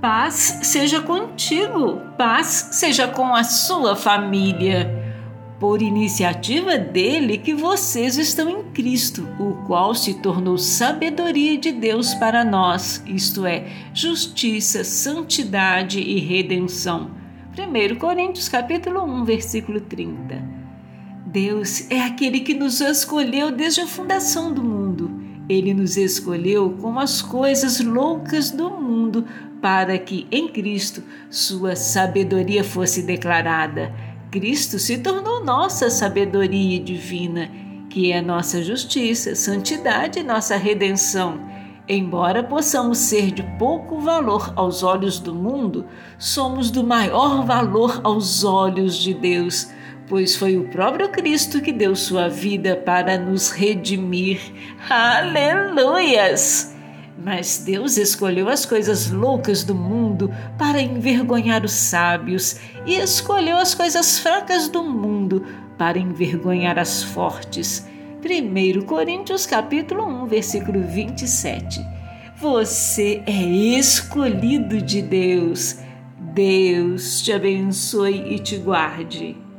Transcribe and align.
Paz 0.00 0.60
seja 0.62 1.02
contigo, 1.02 2.00
paz 2.16 2.70
seja 2.72 3.06
com 3.06 3.34
a 3.34 3.44
sua 3.44 3.94
família. 3.94 4.98
Por 5.58 5.82
iniciativa 5.82 6.78
dele 6.78 7.36
que 7.36 7.52
vocês 7.52 8.16
estão 8.16 8.48
em 8.48 8.62
Cristo, 8.72 9.28
o 9.38 9.66
qual 9.66 9.94
se 9.94 10.14
tornou 10.14 10.56
sabedoria 10.56 11.58
de 11.58 11.70
Deus 11.70 12.14
para 12.14 12.42
nós, 12.42 13.04
isto 13.06 13.44
é, 13.44 13.66
justiça, 13.92 14.84
santidade 14.84 16.00
e 16.00 16.18
redenção. 16.18 17.10
1 17.58 17.98
Coríntios 17.98 18.48
capítulo 18.48 19.04
1, 19.04 19.24
versículo 19.26 19.82
30. 19.82 20.42
Deus 21.26 21.90
é 21.90 22.00
aquele 22.00 22.40
que 22.40 22.54
nos 22.54 22.80
escolheu 22.80 23.50
desde 23.50 23.82
a 23.82 23.86
fundação 23.86 24.50
do 24.50 24.62
mundo. 24.62 24.79
Ele 25.50 25.74
nos 25.74 25.96
escolheu 25.96 26.76
como 26.80 27.00
as 27.00 27.20
coisas 27.20 27.80
loucas 27.80 28.52
do 28.52 28.70
mundo 28.70 29.24
para 29.60 29.98
que 29.98 30.24
em 30.30 30.46
Cristo 30.46 31.02
sua 31.28 31.74
sabedoria 31.74 32.62
fosse 32.62 33.02
declarada. 33.02 33.92
Cristo 34.30 34.78
se 34.78 34.98
tornou 34.98 35.44
nossa 35.44 35.90
sabedoria 35.90 36.78
divina, 36.78 37.50
que 37.90 38.12
é 38.12 38.22
nossa 38.22 38.62
justiça, 38.62 39.34
santidade 39.34 40.20
e 40.20 40.22
nossa 40.22 40.56
redenção. 40.56 41.40
Embora 41.88 42.44
possamos 42.44 42.98
ser 42.98 43.32
de 43.32 43.42
pouco 43.58 43.98
valor 43.98 44.52
aos 44.54 44.84
olhos 44.84 45.18
do 45.18 45.34
mundo, 45.34 45.84
somos 46.16 46.70
do 46.70 46.84
maior 46.84 47.44
valor 47.44 48.00
aos 48.04 48.44
olhos 48.44 48.94
de 48.94 49.12
Deus, 49.12 49.66
pois 50.10 50.34
foi 50.34 50.56
o 50.56 50.64
próprio 50.64 51.08
Cristo 51.08 51.60
que 51.60 51.72
deu 51.72 51.94
sua 51.94 52.28
vida 52.28 52.74
para 52.74 53.16
nos 53.16 53.50
redimir. 53.50 54.40
Aleluias! 54.90 56.74
Mas 57.16 57.58
Deus 57.58 57.96
escolheu 57.96 58.48
as 58.48 58.66
coisas 58.66 59.08
loucas 59.08 59.62
do 59.62 59.72
mundo 59.72 60.28
para 60.58 60.82
envergonhar 60.82 61.64
os 61.64 61.70
sábios 61.70 62.56
e 62.84 62.96
escolheu 62.96 63.56
as 63.56 63.72
coisas 63.72 64.18
fracas 64.18 64.68
do 64.68 64.82
mundo 64.82 65.46
para 65.78 65.96
envergonhar 65.96 66.76
as 66.76 67.04
fortes. 67.04 67.86
1 68.20 68.82
Coríntios 68.86 69.46
capítulo 69.46 70.04
1, 70.04 70.26
versículo 70.26 70.82
27. 70.82 71.86
Você 72.36 73.22
é 73.26 73.42
escolhido 73.42 74.82
de 74.82 75.02
Deus. 75.02 75.76
Deus 76.18 77.22
te 77.22 77.32
abençoe 77.32 78.34
e 78.34 78.38
te 78.40 78.56
guarde. 78.56 79.49